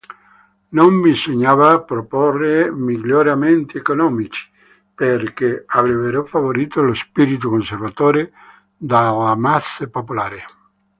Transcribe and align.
Non 0.69 0.99
bisognava 0.99 1.79
proporre 1.81 2.71
miglioramenti 2.71 3.77
economici, 3.77 4.49
perché 4.95 5.63
avrebbero 5.67 6.25
favorito 6.25 6.81
lo 6.81 6.95
spirito 6.95 7.49
conservatore 7.49 8.31
delle 8.75 9.35
masse 9.35 9.89
popolari. 9.89 10.39